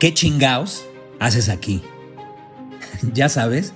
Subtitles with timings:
[0.00, 0.86] ¿Qué chingaos
[1.18, 1.82] haces aquí?
[3.12, 3.74] ya sabes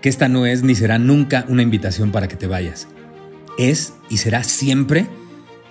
[0.00, 2.88] que esta no es ni será nunca una invitación para que te vayas.
[3.58, 5.06] Es y será siempre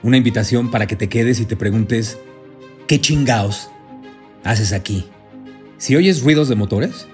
[0.04, 2.20] una invitación para que te quedes y te preguntes,
[2.86, 3.72] ¿qué chingaos
[4.44, 5.08] haces aquí?
[5.80, 7.08] Si oyes ruidos de motores,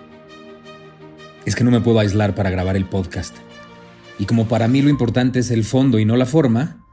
[1.46, 3.38] es que no me puedo aislar para grabar el podcast.
[4.20, 6.86] Y como para mí lo importante es el fondo y no la forma,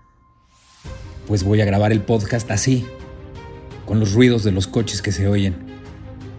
[1.26, 2.86] pues voy a grabar el podcast así,
[3.84, 5.71] con los ruidos de los coches que se oyen,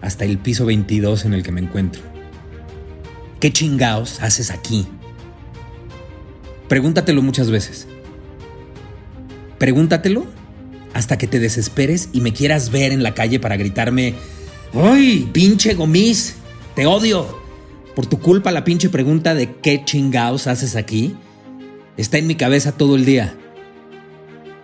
[0.04, 2.02] hasta el piso 22 en el que me encuentro.
[3.40, 4.86] ¿Qué chingaos haces aquí?
[6.68, 7.88] Pregúntatelo muchas veces.
[9.58, 10.26] Pregúntatelo
[10.92, 14.14] hasta que te desesperes y me quieras ver en la calle para gritarme,
[14.74, 16.36] ¡Ay, pinche gomis!
[16.74, 17.42] ¡Te odio!
[17.96, 21.16] Por tu culpa la pinche pregunta de qué chingaos haces aquí
[21.96, 23.34] está en mi cabeza todo el día.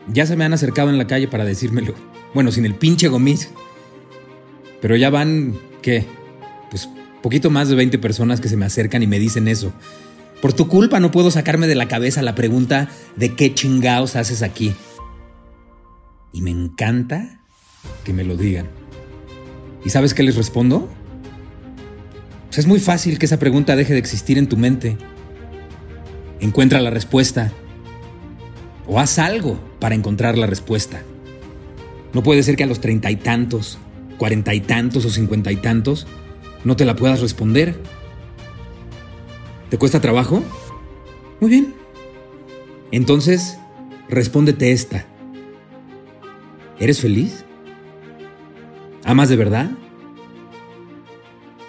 [0.09, 1.95] Ya se me han acercado en la calle para decírmelo.
[2.35, 3.51] Bueno, sin el pinche gomis.
[4.81, 6.07] Pero ya van, ¿qué?
[6.71, 6.89] Pues
[7.23, 9.73] poquito más de 20 personas que se me acercan y me dicen eso.
[10.41, 14.43] Por tu culpa no puedo sacarme de la cabeza la pregunta de qué chingaos haces
[14.43, 14.75] aquí.
[16.33, 17.41] Y me encanta
[18.05, 18.69] que me lo digan.
[19.85, 20.89] ¿Y sabes qué les respondo?
[22.47, 24.97] Pues es muy fácil que esa pregunta deje de existir en tu mente.
[26.41, 27.53] Encuentra la respuesta.
[28.87, 31.03] O haz algo para encontrar la respuesta.
[32.13, 33.79] No puede ser que a los treinta y tantos,
[34.21, 36.07] cuarenta y tantos o cincuenta y tantos
[36.63, 37.81] no te la puedas responder.
[39.71, 40.45] ¿Te cuesta trabajo?
[41.41, 41.75] Muy bien.
[42.93, 43.57] Entonces,
[44.11, 45.07] respóndete esta.
[46.79, 47.47] ¿Eres feliz?
[49.05, 49.71] ¿Amas de verdad?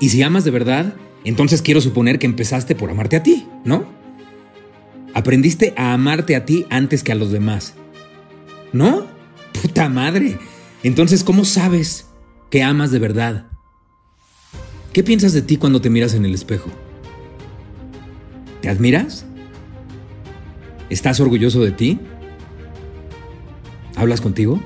[0.02, 3.86] Y si amas de verdad, entonces quiero suponer que empezaste por amarte a ti, ¿no?
[5.14, 7.76] Aprendiste a amarte a ti antes que a los demás.
[8.74, 9.06] ¿No?
[9.62, 10.38] Puta madre.
[10.84, 12.11] Entonces, ¿cómo sabes
[12.52, 13.46] que amas de verdad?
[14.92, 16.70] ¿Qué piensas de ti cuando te miras en el espejo?
[18.62, 19.26] ¿Te admiras?
[20.90, 21.98] ¿Estás orgulloso de ti?
[23.96, 24.60] ¿Hablas contigo?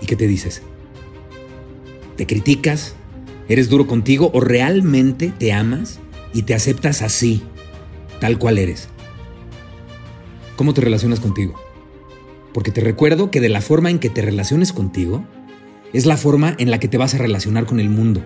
[0.00, 0.62] ¿Y qué te dices?
[2.16, 2.96] ¿Te criticas?
[3.48, 6.00] ¿Eres duro contigo o realmente te amas
[6.34, 7.42] y te aceptas así,
[8.20, 8.88] tal cual eres?
[10.56, 11.54] ¿Cómo te relacionas contigo?
[12.52, 15.24] Porque te recuerdo que de la forma en que te relaciones contigo
[15.92, 18.22] es la forma en la que te vas a relacionar con el mundo.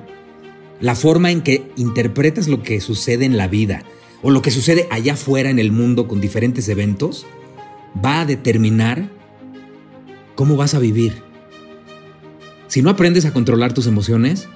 [0.80, 3.82] La forma en que interpretas lo que sucede en la vida
[4.22, 7.26] o lo que sucede allá afuera en el mundo con diferentes eventos
[8.04, 9.10] va a determinar
[10.34, 11.22] cómo vas a vivir.
[12.68, 14.48] Si no aprendes a controlar tus emociones,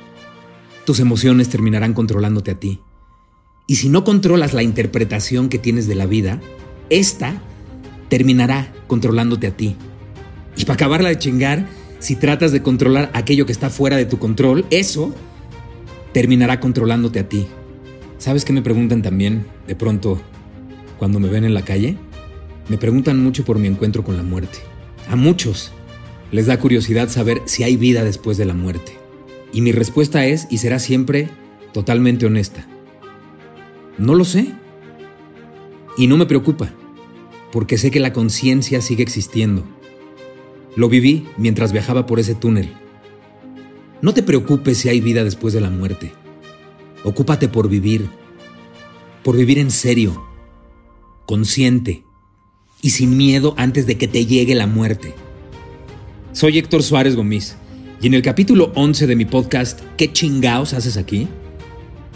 [0.84, 2.80] tus emociones terminarán controlándote a ti.
[3.66, 6.40] Y si no controlas la interpretación que tienes de la vida,
[6.90, 7.40] esta
[8.08, 9.76] terminará controlándote a ti.
[10.56, 11.68] Y para acabarla de chingar,
[12.00, 15.14] si tratas de controlar aquello que está fuera de tu control, eso
[16.12, 17.46] terminará controlándote a ti.
[18.18, 20.20] ¿Sabes qué me preguntan también de pronto
[20.98, 21.96] cuando me ven en la calle?
[22.68, 24.58] Me preguntan mucho por mi encuentro con la muerte.
[25.08, 25.72] A muchos
[26.32, 28.92] les da curiosidad saber si hay vida después de la muerte.
[29.52, 31.28] Y mi respuesta es y será siempre
[31.72, 32.66] totalmente honesta.
[33.98, 34.54] No lo sé.
[35.98, 36.72] Y no me preocupa,
[37.52, 39.64] porque sé que la conciencia sigue existiendo.
[40.76, 42.72] Lo viví mientras viajaba por ese túnel.
[44.02, 46.12] No te preocupes si hay vida después de la muerte.
[47.04, 48.08] Ocúpate por vivir,
[49.22, 50.24] por vivir en serio,
[51.26, 52.04] consciente
[52.82, 55.14] y sin miedo antes de que te llegue la muerte.
[56.32, 57.56] Soy Héctor Suárez Gómez
[58.00, 61.28] y en el capítulo 11 de mi podcast ¿Qué chingaos haces aquí?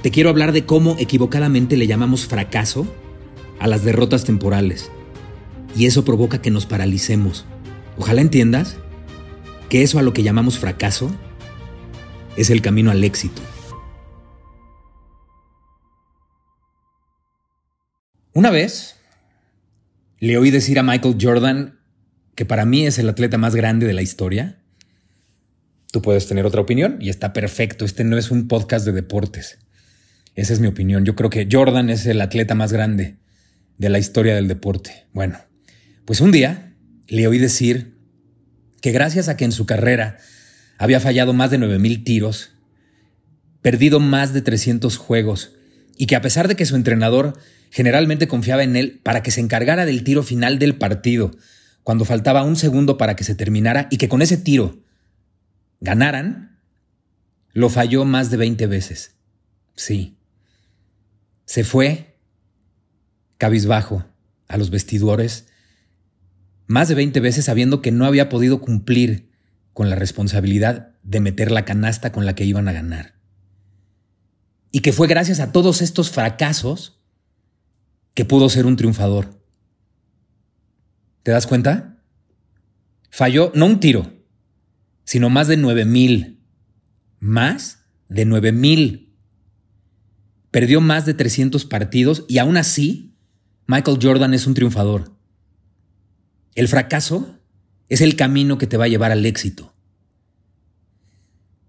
[0.02, 2.86] Te quiero hablar de cómo equivocadamente le llamamos fracaso
[3.58, 4.90] a las derrotas temporales.
[5.76, 7.46] Y eso provoca que nos paralicemos.
[7.96, 8.76] Ojalá entiendas
[9.68, 11.10] que eso a lo que llamamos fracaso
[12.36, 13.40] es el camino al éxito.
[18.32, 18.96] Una vez
[20.18, 21.78] le oí decir a Michael Jordan
[22.34, 24.64] que para mí es el atleta más grande de la historia
[25.94, 27.84] Tú puedes tener otra opinión y está perfecto.
[27.84, 29.60] Este no es un podcast de deportes.
[30.34, 31.04] Esa es mi opinión.
[31.04, 33.18] Yo creo que Jordan es el atleta más grande
[33.78, 35.06] de la historia del deporte.
[35.12, 35.38] Bueno,
[36.04, 36.73] pues un día
[37.08, 37.96] le oí decir
[38.80, 40.18] que gracias a que en su carrera
[40.78, 42.52] había fallado más de 9.000 tiros,
[43.62, 45.52] perdido más de 300 juegos,
[45.96, 47.38] y que a pesar de que su entrenador
[47.70, 51.30] generalmente confiaba en él para que se encargara del tiro final del partido,
[51.82, 54.82] cuando faltaba un segundo para que se terminara, y que con ese tiro
[55.80, 56.60] ganaran,
[57.52, 59.16] lo falló más de 20 veces.
[59.76, 60.18] Sí.
[61.46, 62.18] Se fue
[63.38, 64.04] cabizbajo
[64.48, 65.46] a los vestidores
[66.66, 69.30] más de 20 veces sabiendo que no había podido cumplir
[69.72, 73.14] con la responsabilidad de meter la canasta con la que iban a ganar.
[74.70, 77.00] Y que fue gracias a todos estos fracasos
[78.14, 79.44] que pudo ser un triunfador.
[81.22, 82.02] ¿Te das cuenta?
[83.10, 84.12] Falló no un tiro,
[85.04, 86.42] sino más de 9 mil.
[87.18, 89.14] Más de 9 mil.
[90.50, 93.16] Perdió más de 300 partidos y aún así,
[93.66, 95.13] Michael Jordan es un triunfador.
[96.54, 97.40] El fracaso
[97.88, 99.74] es el camino que te va a llevar al éxito.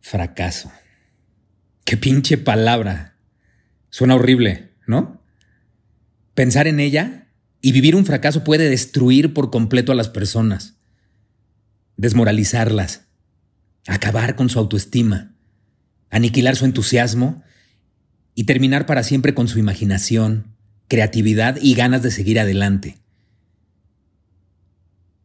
[0.02, 0.72] Fracaso.
[1.84, 3.18] Qué pinche palabra.
[3.90, 5.24] Suena horrible, ¿no?
[6.34, 7.30] Pensar en ella
[7.62, 10.76] y vivir un fracaso puede destruir por completo a las personas,
[11.98, 13.08] desmoralizarlas,
[13.88, 15.36] acabar con su autoestima,
[16.12, 17.44] aniquilar su entusiasmo
[18.36, 20.56] y terminar para siempre con su imaginación,
[20.88, 23.05] creatividad y ganas de seguir adelante.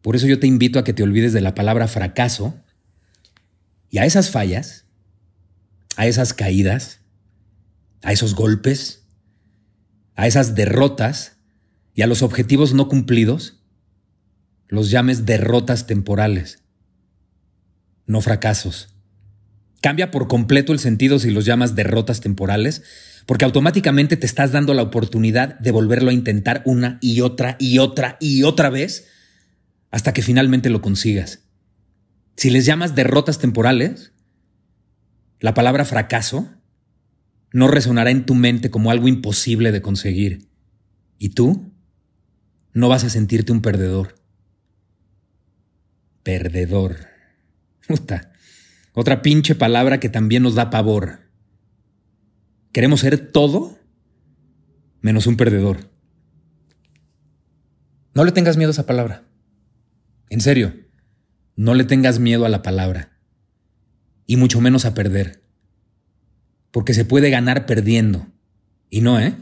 [0.02, 2.62] Por eso yo te invito a que te olvides de la palabra fracaso
[3.90, 4.86] y a esas fallas,
[5.96, 7.00] a esas caídas,
[8.02, 9.06] a esos golpes,
[10.14, 11.36] a esas derrotas
[11.94, 13.62] y a los objetivos no cumplidos,
[14.68, 16.62] los llames derrotas temporales,
[18.06, 18.94] no fracasos.
[19.82, 22.82] Cambia por completo el sentido si los llamas derrotas temporales,
[23.26, 27.78] porque automáticamente te estás dando la oportunidad de volverlo a intentar una y otra y
[27.78, 29.08] otra y otra vez
[29.90, 31.44] hasta que finalmente lo consigas.
[32.36, 34.12] Si les llamas derrotas temporales,
[35.40, 36.48] la palabra fracaso
[37.52, 40.48] no resonará en tu mente como algo imposible de conseguir.
[41.18, 41.72] Y tú
[42.72, 44.14] no vas a sentirte un perdedor.
[46.22, 46.96] Perdedor.
[47.86, 48.32] Puta.
[48.92, 51.20] Otra pinche palabra que también nos da pavor.
[52.72, 53.78] Queremos ser todo
[55.00, 55.90] menos un perdedor.
[58.14, 59.24] No le tengas miedo a esa palabra.
[60.30, 60.74] En serio,
[61.56, 63.18] no le tengas miedo a la palabra,
[64.26, 65.42] y mucho menos a perder,
[66.70, 68.28] porque se puede ganar perdiendo.
[68.88, 69.36] Y no, ¿eh?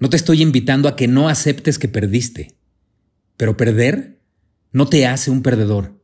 [0.00, 2.58] No te estoy invitando a que no aceptes que perdiste,
[3.36, 4.20] pero perder
[4.72, 6.02] no te hace un perdedor.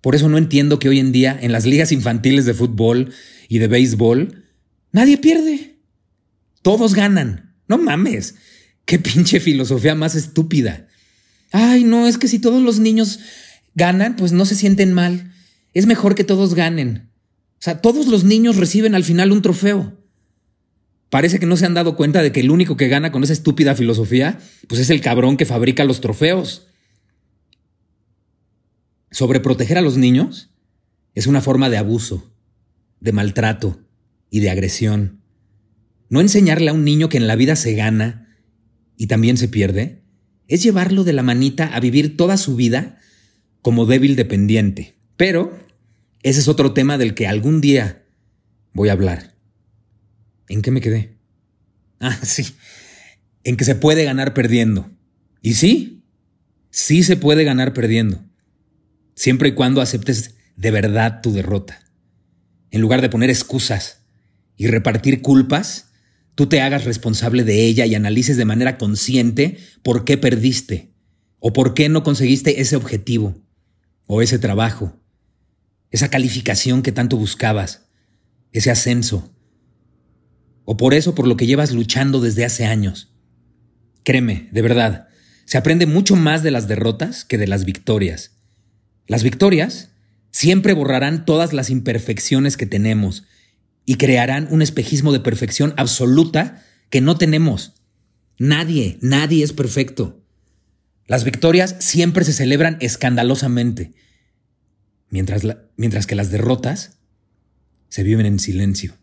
[0.00, 3.12] Por eso no entiendo que hoy en día en las ligas infantiles de fútbol
[3.48, 4.44] y de béisbol
[4.92, 5.80] nadie pierde.
[6.62, 7.56] Todos ganan.
[7.66, 8.36] No mames.
[8.84, 10.86] Qué pinche filosofía más estúpida.
[11.56, 13.20] Ay, no, es que si todos los niños
[13.76, 15.32] ganan, pues no se sienten mal.
[15.72, 17.12] Es mejor que todos ganen.
[17.52, 19.96] O sea, todos los niños reciben al final un trofeo.
[21.10, 23.34] Parece que no se han dado cuenta de que el único que gana con esa
[23.34, 26.66] estúpida filosofía, pues es el cabrón que fabrica los trofeos.
[29.12, 30.50] Sobreproteger a los niños
[31.14, 32.34] es una forma de abuso,
[32.98, 33.80] de maltrato
[34.28, 35.20] y de agresión.
[36.08, 38.40] No enseñarle a un niño que en la vida se gana
[38.96, 40.03] y también se pierde
[40.48, 42.98] es llevarlo de la manita a vivir toda su vida
[43.62, 44.94] como débil dependiente.
[45.16, 45.58] Pero
[46.22, 48.04] ese es otro tema del que algún día
[48.72, 49.34] voy a hablar.
[50.48, 51.14] ¿En qué me quedé?
[52.00, 52.44] Ah, sí.
[53.44, 54.90] En que se puede ganar perdiendo.
[55.40, 56.04] Y sí,
[56.70, 58.22] sí se puede ganar perdiendo.
[59.14, 61.80] Siempre y cuando aceptes de verdad tu derrota.
[62.70, 64.02] En lugar de poner excusas
[64.56, 65.92] y repartir culpas,
[66.34, 70.92] tú te hagas responsable de ella y analices de manera consciente por qué perdiste
[71.38, 73.34] o por qué no conseguiste ese objetivo
[74.06, 75.00] o ese trabajo,
[75.90, 77.86] esa calificación que tanto buscabas,
[78.52, 79.34] ese ascenso,
[80.64, 83.12] o por eso por lo que llevas luchando desde hace años.
[84.02, 85.08] Créeme, de verdad,
[85.44, 88.32] se aprende mucho más de las derrotas que de las victorias.
[89.06, 89.90] Las victorias
[90.30, 93.24] siempre borrarán todas las imperfecciones que tenemos
[93.86, 97.74] y crearán un espejismo de perfección absoluta que no tenemos.
[98.38, 100.22] Nadie, nadie es perfecto.
[101.06, 103.92] Las victorias siempre se celebran escandalosamente,
[105.10, 105.42] mientras,
[105.76, 106.98] mientras que las derrotas
[107.88, 108.96] se viven en silencio.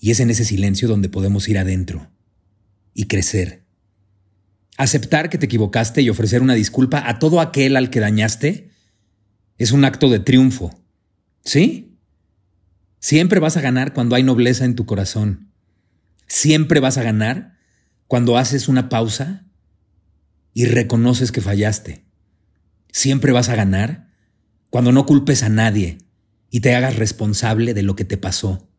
[0.00, 2.10] Y es en ese silencio donde podemos ir adentro
[2.94, 3.64] y crecer.
[4.76, 8.70] Aceptar que te equivocaste y ofrecer una disculpa a todo aquel al que dañaste
[9.58, 10.78] es un acto de triunfo.
[11.44, 11.93] ¿Sí?
[13.04, 15.52] Siempre vas a ganar cuando hay nobleza en tu corazón.
[16.26, 17.58] Siempre vas a ganar
[18.06, 19.44] cuando haces una pausa
[20.54, 22.06] y reconoces que fallaste.
[22.90, 24.08] Siempre vas a ganar
[24.70, 25.98] cuando no culpes a nadie
[26.48, 28.70] y te hagas responsable de lo que te pasó.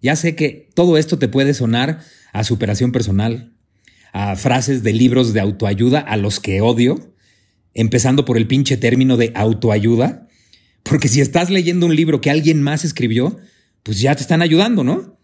[0.00, 2.00] Ya sé que todo esto te puede sonar
[2.32, 3.52] a superación personal,
[4.14, 7.14] a frases de libros de autoayuda a los que odio,
[7.74, 10.26] empezando por el pinche término de autoayuda,
[10.88, 13.38] porque si estás leyendo un libro que alguien más escribió,
[13.82, 15.18] pues ya te están ayudando, ¿no?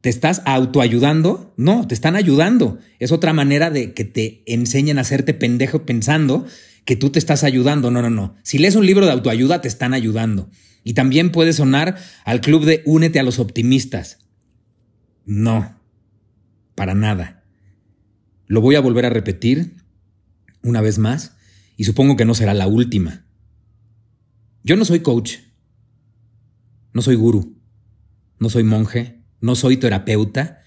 [0.00, 1.54] ¿Te estás autoayudando?
[1.56, 2.78] No, te están ayudando.
[2.98, 6.46] Es otra manera de que te enseñen a hacerte pendejo pensando
[6.84, 7.90] que tú te estás ayudando.
[7.90, 8.34] No, no, no.
[8.42, 10.50] Si lees un libro de autoayuda, te están ayudando.
[10.82, 14.18] Y también puede sonar al club de únete a los optimistas.
[15.24, 15.78] No,
[16.74, 17.44] para nada.
[18.48, 19.76] Lo voy a volver a repetir
[20.62, 21.36] una vez más
[21.76, 23.24] y supongo que no será la última.
[24.64, 25.38] Yo no soy coach,
[26.92, 27.58] no soy gurú,
[28.38, 30.62] no soy monje, no soy terapeuta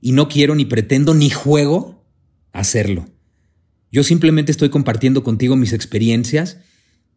[0.00, 2.06] y no quiero ni pretendo ni juego
[2.52, 3.08] hacerlo.
[3.90, 6.58] Yo simplemente estoy compartiendo contigo mis experiencias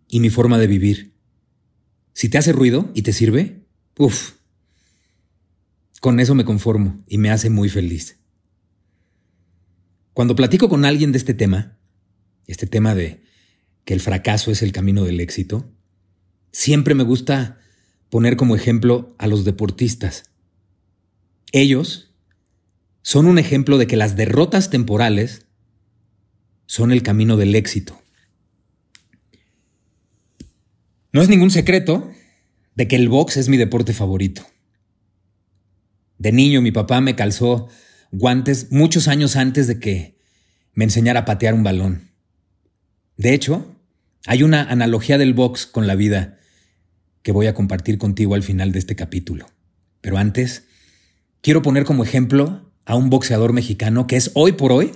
[0.07, 1.15] y mi forma de vivir.
[2.13, 4.33] Si te hace ruido y te sirve, uff,
[5.99, 8.19] con eso me conformo y me hace muy feliz.
[10.13, 11.79] Cuando platico con alguien de este tema,
[12.47, 13.23] este tema de
[13.85, 15.71] que el fracaso es el camino del éxito,
[16.53, 17.59] siempre me gusta
[18.09, 20.29] poner como ejemplo a los deportistas.
[21.51, 22.13] Ellos
[23.01, 25.45] son un ejemplo de que las derrotas temporales
[26.65, 28.01] son el camino del éxito.
[31.11, 32.09] No es ningún secreto
[32.75, 34.45] de que el box es mi deporte favorito.
[36.17, 37.67] De niño mi papá me calzó
[38.11, 40.17] guantes muchos años antes de que
[40.73, 42.11] me enseñara a patear un balón.
[43.17, 43.75] De hecho,
[44.25, 46.39] hay una analogía del box con la vida
[47.23, 49.47] que voy a compartir contigo al final de este capítulo.
[50.01, 50.67] Pero antes,
[51.41, 54.91] quiero poner como ejemplo a un boxeador mexicano que es hoy por hoy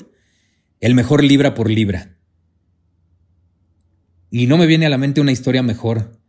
[0.82, 2.18] el mejor libra por libra.
[4.30, 6.20] Y no me viene a la mente una historia mejor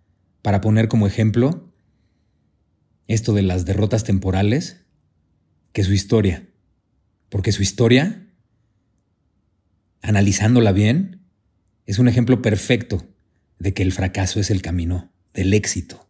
[0.40, 1.74] para poner como ejemplo
[3.08, 4.84] esto de las derrotas temporales
[5.72, 6.48] que su historia.
[7.28, 8.28] Porque su historia,
[10.00, 11.26] analizándola bien,
[11.86, 13.04] es un ejemplo perfecto
[13.58, 16.04] de que el fracaso es el camino del éxito.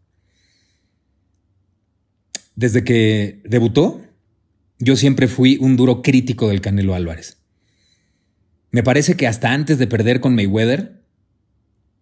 [2.57, 4.01] Desde que debutó,
[4.79, 7.37] yo siempre fui un duro crítico del Canelo Álvarez.
[8.71, 11.05] Me parece que hasta antes de perder con Mayweather,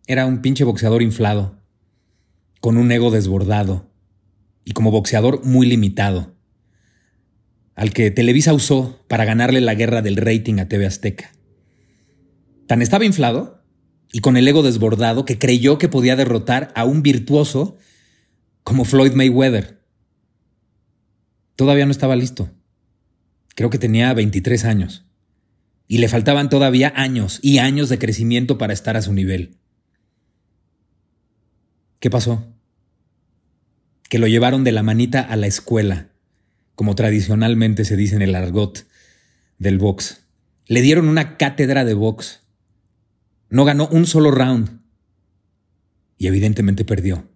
[0.06, 1.60] era un pinche boxeador inflado,
[2.60, 3.90] con un ego desbordado
[4.64, 6.36] y como boxeador muy limitado,
[7.74, 11.32] al que Televisa usó para ganarle la guerra del rating a TV Azteca.
[12.68, 13.55] Tan estaba inflado
[14.12, 17.76] y con el ego desbordado que creyó que podía derrotar a un virtuoso
[18.62, 19.80] como Floyd Mayweather.
[21.56, 22.50] Todavía no estaba listo.
[23.54, 25.06] Creo que tenía 23 años
[25.88, 29.56] y le faltaban todavía años y años de crecimiento para estar a su nivel.
[32.00, 32.44] ¿Qué pasó?
[34.08, 36.10] Que lo llevaron de la manita a la escuela,
[36.74, 38.86] como tradicionalmente se dice en el argot
[39.58, 40.24] del box.
[40.66, 42.40] Le dieron una cátedra de box.
[43.48, 44.80] No ganó un solo round.
[46.18, 47.28] Y evidentemente perdió.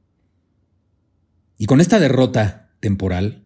[1.59, 3.45] Y con esta derrota temporal,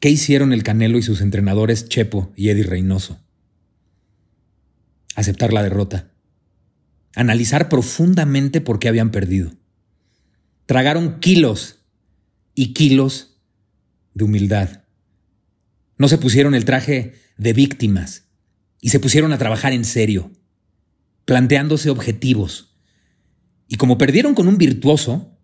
[0.00, 3.20] ¿qué hicieron el Canelo y sus entrenadores Chepo y Eddie Reynoso?
[5.18, 6.12] aceptar la derrota,
[7.16, 9.50] analizar profundamente por qué habían perdido.
[10.64, 11.80] Tragaron kilos
[12.54, 13.40] y kilos
[14.14, 14.84] de humildad.
[15.96, 18.28] No se pusieron el traje de víctimas
[18.80, 20.30] y se pusieron a trabajar en serio,
[21.28, 22.80] planteándose objetivos.
[23.68, 25.38] Y como perdieron con un virtuoso,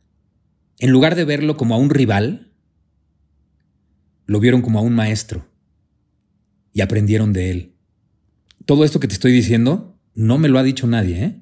[0.79, 2.55] en lugar de verlo como a un rival,
[4.25, 5.47] lo vieron como a un maestro
[6.73, 7.75] y aprendieron de él
[8.65, 11.25] todo esto que te estoy diciendo no me lo ha dicho nadie.
[11.25, 11.41] ¿eh?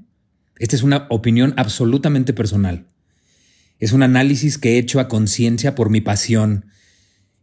[0.59, 2.87] Esta es una opinión absolutamente personal.
[3.79, 6.67] Es un análisis que he hecho a conciencia por mi pasión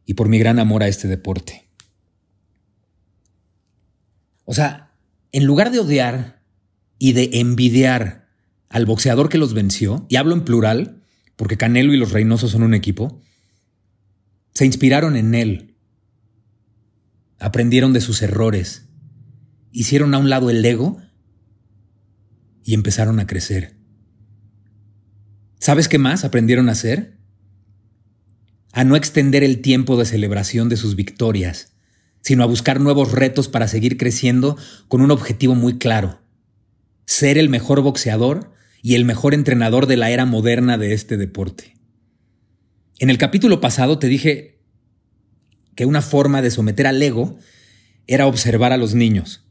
[0.06, 1.70] y por mi gran amor a este deporte.
[4.46, 4.92] O sea,
[5.32, 6.39] en lugar de odiar
[7.00, 8.28] y de envidiar
[8.70, 11.02] al boxeador que los venció, y hablo en plural,
[11.36, 13.20] porque Canelo y los Reynosos son un equipo,
[14.54, 15.76] se inspiraron en él,
[17.40, 18.90] aprendieron de sus errores
[19.72, 21.02] hicieron a un lado el ego
[22.64, 23.76] y empezaron a crecer.
[25.60, 27.18] ¿Sabes qué más aprendieron a hacer?
[28.72, 31.74] A no extender el tiempo de celebración de sus victorias,
[32.22, 36.22] sino a buscar nuevos retos para seguir creciendo con un objetivo muy claro.
[37.10, 41.76] Ser el mejor boxeador y el mejor entrenador de la era moderna de este deporte.
[43.00, 44.62] En el capítulo pasado te dije
[45.74, 47.40] que una forma de someter al ego
[48.06, 49.50] era observar a los niños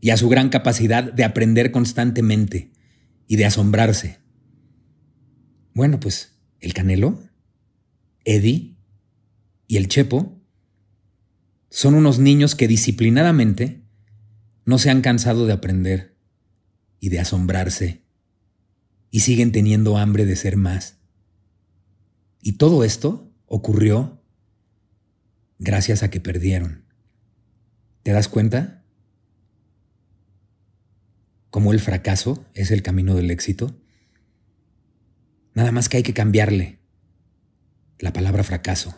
[0.00, 2.72] y a su gran capacidad de aprender constantemente
[3.28, 4.18] y de asombrarse
[5.74, 7.22] Bueno, pues el Canelo,
[8.24, 8.76] Eddie
[9.68, 10.42] y el Chepo
[11.70, 13.84] son unos niños que disciplinadamente
[14.64, 16.17] no se han cansado de aprender
[17.00, 18.02] y de asombrarse
[19.10, 20.98] y siguen teniendo hambre de ser más.
[22.42, 24.22] Y todo esto ocurrió
[25.58, 26.84] gracias a que perdieron.
[28.02, 28.84] ¿Te das cuenta?
[31.50, 33.80] Cómo el fracaso es el camino del éxito.
[35.54, 36.78] Nada más que hay que cambiarle
[37.98, 38.94] la palabra fracaso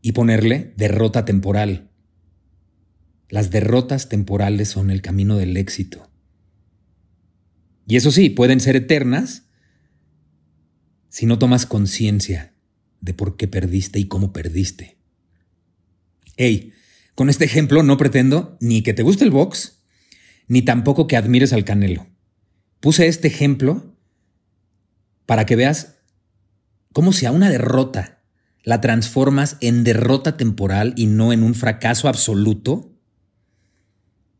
[0.00, 1.90] y ponerle derrota temporal.
[3.28, 6.08] Las derrotas temporales son el camino del éxito.
[7.88, 9.44] Y eso sí, pueden ser eternas
[11.08, 12.52] si no tomas conciencia
[13.00, 14.98] de por qué perdiste y cómo perdiste.
[16.36, 16.74] Hey,
[17.14, 19.80] con este ejemplo no pretendo ni que te guste el box,
[20.48, 22.06] ni tampoco que admires al Canelo.
[22.80, 23.96] Puse este ejemplo
[25.24, 25.96] para que veas
[26.92, 28.22] cómo si a una derrota
[28.64, 32.94] la transformas en derrota temporal y no en un fracaso absoluto,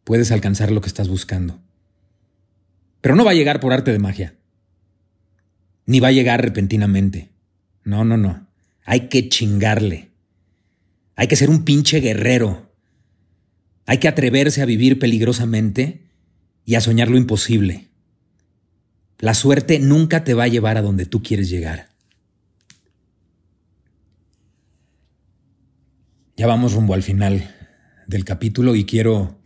[0.04, 1.62] puedes alcanzar lo que estás buscando.
[3.08, 4.34] Pero no va a llegar por arte de magia.
[5.86, 7.30] Ni va a llegar repentinamente.
[7.82, 8.46] No, no, no.
[8.84, 10.10] Hay que chingarle.
[11.16, 12.70] Hay que ser un pinche guerrero.
[13.86, 16.02] Hay que atreverse a vivir peligrosamente
[16.66, 17.88] y a soñar lo imposible.
[19.20, 21.88] La suerte nunca te va a llevar a donde tú quieres llegar.
[26.36, 27.56] Ya vamos rumbo al final
[28.06, 29.40] del capítulo y quiero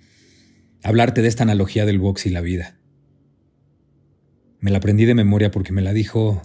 [0.82, 2.81] hablarte de esta analogía del box y la vida.
[4.62, 6.40] Me la aprendí de memoria porque me la dijo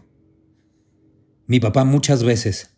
[1.46, 2.72] mi papá muchas veces.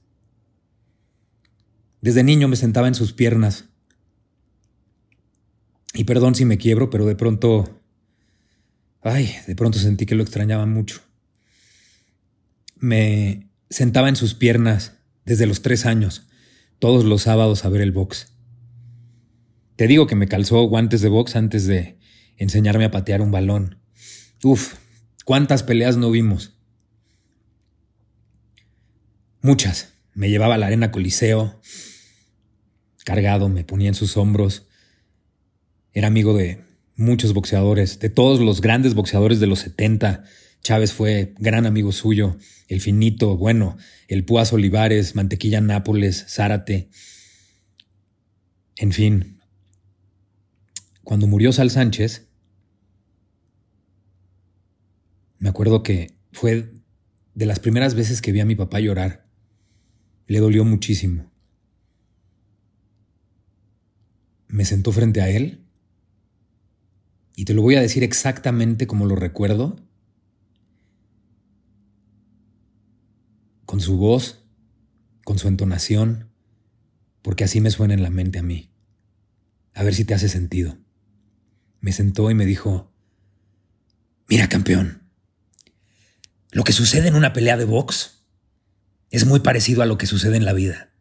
[2.02, 3.70] Desde niño me sentaba en sus piernas.
[5.94, 7.82] Y perdón si me quiebro, pero de pronto...
[9.02, 11.00] Ay, de pronto sentí que lo extrañaba mucho.
[12.76, 16.28] Me sentaba en sus piernas desde los tres años
[16.80, 18.34] todos los sábados a ver el box.
[19.78, 21.98] Te digo que me calzó guantes de box antes de
[22.36, 23.80] enseñarme a patear un balón.
[24.44, 24.76] Uf,
[25.26, 26.58] cuántas peleas no vimos.
[29.42, 29.94] Muchas.
[30.14, 31.62] Me llevaba a la arena Coliseo,
[33.06, 34.68] cargado, me ponía en sus hombros.
[35.94, 36.62] Era amigo de
[36.96, 40.26] muchos boxeadores, de todos los grandes boxeadores de los 70.
[40.62, 43.78] Chávez fue gran amigo suyo, el finito, bueno,
[44.10, 46.90] el Púas Olivares, Mantequilla Nápoles, Zárate.
[48.76, 49.40] En fin,
[51.04, 52.29] cuando murió Sal Sánchez,
[55.40, 56.72] me acuerdo que fue
[57.34, 59.26] de las primeras veces que vi a mi papá llorar.
[60.28, 61.32] Le dolió muchísimo.
[64.48, 65.66] Me sentó frente a él
[67.36, 69.78] y te lo voy a decir exactamente como lo recuerdo
[73.66, 74.44] con su voz,
[75.24, 76.32] con su entonación,
[77.22, 78.72] porque así me suena en la mente a mí.
[79.76, 80.80] A ver si te hace sentido.
[81.80, 82.92] Me sentó y me dijo,
[84.28, 85.09] mira campeón,
[86.52, 88.24] lo que sucede en una pelea de box
[89.12, 90.92] es muy parecido a lo que sucede en la vida.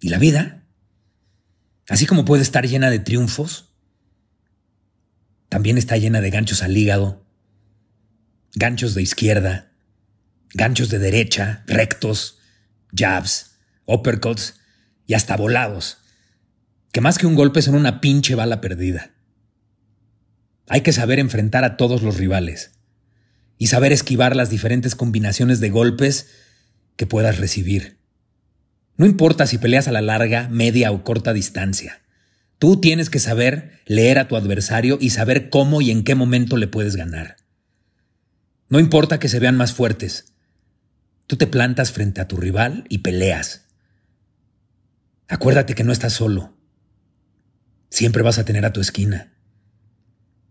[0.00, 0.64] Y la vida,
[1.88, 3.74] así como puede estar llena de triunfos,
[5.48, 7.24] también está llena de ganchos al hígado,
[8.54, 9.72] ganchos de izquierda,
[10.52, 12.38] ganchos de derecha, rectos,
[12.92, 14.60] jabs, uppercuts
[15.06, 15.98] y hasta volados,
[16.92, 19.12] que más que un golpe son una pinche bala perdida.
[20.68, 22.77] Hay que saber enfrentar a todos los rivales
[23.58, 26.28] y saber esquivar las diferentes combinaciones de golpes
[26.96, 27.98] que puedas recibir.
[28.96, 32.00] No importa si peleas a la larga, media o corta distancia.
[32.58, 36.56] Tú tienes que saber leer a tu adversario y saber cómo y en qué momento
[36.56, 37.36] le puedes ganar.
[38.68, 40.32] No importa que se vean más fuertes,
[41.28, 43.66] Tú te plantas frente a tu rival y peleas.
[45.28, 46.56] Acuérdate que no estás solo.
[47.90, 49.34] Siempre vas a tener a tu esquina.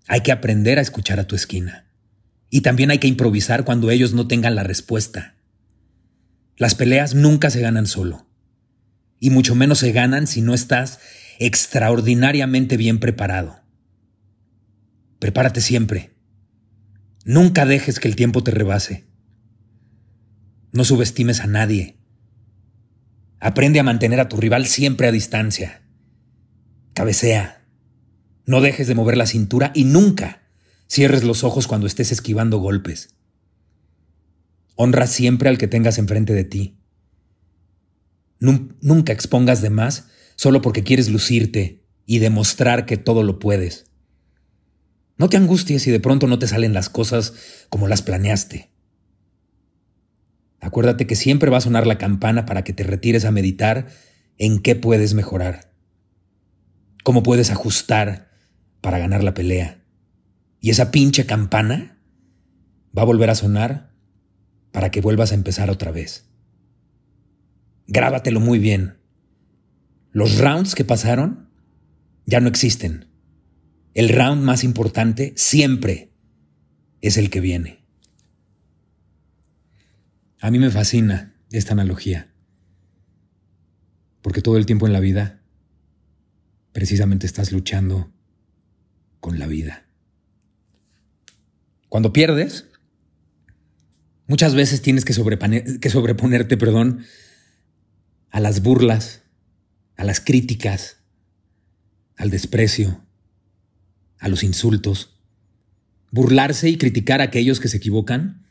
[0.08, 1.87] Hay que aprender a escuchar a tu esquina.
[2.50, 5.36] Y también hay que improvisar cuando ellos no tengan la respuesta.
[6.56, 8.28] Las peleas nunca se ganan solo.
[9.20, 11.00] Y mucho menos se ganan si no estás
[11.40, 13.60] extraordinariamente bien preparado.
[15.20, 16.16] Prepárate siempre.
[17.26, 19.06] Nunca dejes que el tiempo te rebase.
[20.72, 21.98] No subestimes a nadie.
[23.40, 25.82] Aprende a mantener a tu rival siempre a distancia.
[26.94, 27.66] Cabecea.
[28.46, 30.47] No dejes de mover la cintura y nunca
[30.88, 33.16] cierres los ojos cuando estés esquivando golpes.
[34.76, 36.80] Honra siempre al que tengas enfrente de ti.
[38.40, 43.86] Nunca expongas de más solo porque quieres lucirte y demostrar que todo lo puedes.
[45.18, 47.34] No te angusties si de pronto no te salen las cosas
[47.70, 48.72] como las planeaste.
[50.60, 53.88] Acuérdate que siempre va a sonar la campana para que te retires a meditar
[54.38, 55.74] en qué puedes mejorar,
[57.04, 58.30] cómo puedes ajustar
[58.82, 59.84] para ganar la pelea.
[60.68, 61.98] Y esa pinche campana
[62.92, 63.94] va a volver a sonar
[64.74, 66.30] para que vuelvas a empezar otra vez.
[67.88, 68.98] Grábatelo muy bien.
[70.12, 71.48] Los rounds que pasaron
[72.26, 73.06] ya no existen.
[73.94, 76.12] El round más importante siempre
[77.00, 77.86] es el que viene.
[80.42, 82.34] A mí me fascina esta analogía,
[84.22, 85.40] porque todo el tiempo en la vida
[86.74, 88.12] precisamente estás luchando
[89.22, 89.87] con la vida.
[91.90, 92.66] Cuando pierdes,
[94.28, 97.06] muchas veces tienes que, sobreponerte, perdón,
[98.30, 99.24] a las burlas,
[99.96, 100.98] a las críticas,
[102.18, 103.06] al desprecio,
[104.20, 105.18] a los insultos.
[106.12, 108.46] Burlarse y criticar a aquellos que se equivocan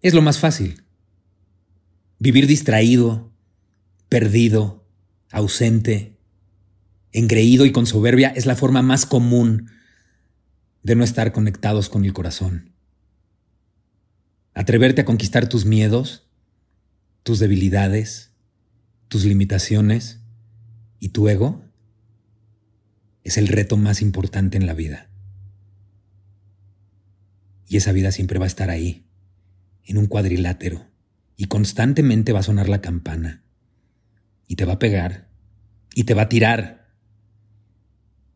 [0.00, 0.82] es lo más fácil.
[2.18, 3.32] Vivir distraído,
[4.08, 4.86] perdido,
[5.30, 6.18] ausente,
[7.12, 9.70] engreído y con soberbia es la forma más común
[10.82, 12.74] de no estar conectados con el corazón.
[14.54, 16.28] Atreverte a conquistar tus miedos,
[17.22, 18.32] tus debilidades,
[19.08, 20.20] tus limitaciones
[20.98, 21.64] y tu ego
[23.24, 25.10] es el reto más importante en la vida.
[27.66, 29.06] Y esa vida siempre va a estar ahí,
[29.84, 30.90] en un cuadrilátero
[31.36, 33.44] y constantemente va a sonar la campana
[34.46, 35.28] y te va a pegar
[35.94, 36.92] y te va a tirar.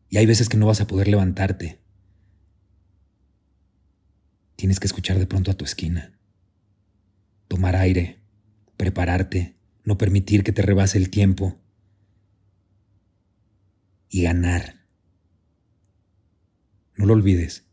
[0.09, 1.79] Y hay veces que no vas a poder levantarte.
[4.57, 6.17] Tienes que escuchar de pronto a tu esquina,
[7.47, 8.19] tomar aire,
[8.75, 11.61] prepararte, no permitir que te rebase el tiempo
[14.09, 14.83] y ganar.
[16.95, 17.65] No lo olvides.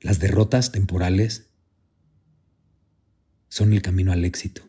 [0.00, 1.48] Las derrotas temporales
[3.48, 4.68] son el camino al éxito.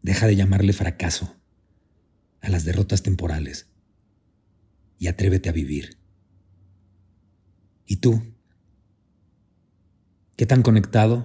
[0.00, 1.36] Deja de llamarle fracaso
[2.40, 3.66] a las derrotas temporales
[4.98, 5.99] y atrévete a vivir.
[7.90, 8.22] ¿Y tú?
[10.36, 11.24] ¿Qué tan conectado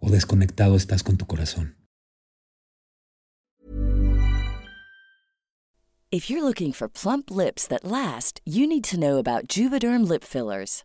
[0.00, 1.76] o desconectado estás con tu corazón?
[6.10, 10.22] If you're looking for plump lips that last, you need to know about Juvederm lip
[10.22, 10.84] fillers.